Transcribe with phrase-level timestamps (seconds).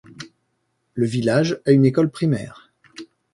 [0.95, 2.71] Le village a une école primaire.